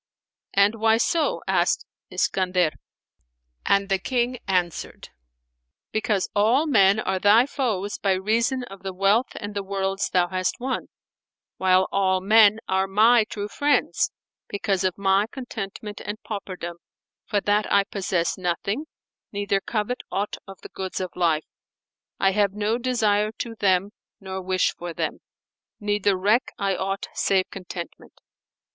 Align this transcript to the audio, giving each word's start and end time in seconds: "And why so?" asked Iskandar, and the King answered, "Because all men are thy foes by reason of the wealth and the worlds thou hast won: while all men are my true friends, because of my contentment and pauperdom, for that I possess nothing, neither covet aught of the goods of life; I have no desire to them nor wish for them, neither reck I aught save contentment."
"And 0.55 0.73
why 0.81 0.97
so?" 0.97 1.43
asked 1.47 1.85
Iskandar, 2.09 2.71
and 3.67 3.87
the 3.87 3.99
King 3.99 4.39
answered, 4.47 5.09
"Because 5.91 6.27
all 6.35 6.65
men 6.65 6.99
are 6.99 7.19
thy 7.19 7.45
foes 7.45 7.99
by 7.99 8.13
reason 8.13 8.63
of 8.63 8.81
the 8.81 8.95
wealth 8.95 9.29
and 9.35 9.53
the 9.55 9.61
worlds 9.61 10.09
thou 10.09 10.27
hast 10.29 10.59
won: 10.59 10.87
while 11.57 11.87
all 11.91 12.19
men 12.19 12.57
are 12.67 12.87
my 12.87 13.25
true 13.25 13.47
friends, 13.47 14.11
because 14.47 14.83
of 14.83 14.97
my 14.97 15.27
contentment 15.31 16.01
and 16.03 16.17
pauperdom, 16.23 16.77
for 17.27 17.39
that 17.39 17.71
I 17.71 17.83
possess 17.83 18.39
nothing, 18.39 18.85
neither 19.31 19.61
covet 19.61 20.01
aught 20.11 20.35
of 20.47 20.59
the 20.61 20.69
goods 20.69 20.99
of 20.99 21.11
life; 21.15 21.45
I 22.19 22.31
have 22.31 22.53
no 22.53 22.79
desire 22.79 23.31
to 23.33 23.53
them 23.53 23.91
nor 24.19 24.41
wish 24.41 24.73
for 24.73 24.95
them, 24.95 25.19
neither 25.79 26.17
reck 26.17 26.53
I 26.57 26.75
aught 26.75 27.07
save 27.13 27.51
contentment." 27.51 28.13